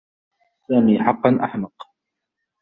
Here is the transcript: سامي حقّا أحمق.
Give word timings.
سامي 0.67 0.99
حقّا 0.99 1.39
أحمق. 1.43 1.83